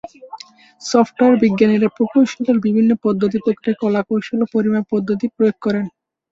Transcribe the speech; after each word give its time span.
Software 0.81 1.41
বিজ্ঞানীরা 1.43 1.89
প্রকৌশলের 1.97 2.57
বিভিন্ন 2.59 2.91
পদ্ধতি, 3.05 3.37
প্রক্রিয়া, 3.45 3.79
কলাকৌশল 3.81 4.39
ও 4.41 4.51
পরিমাপ 4.53 4.85
পদ্ধতি 4.93 5.25
প্রয়োগ 5.35 5.57
করেন। 5.65 5.85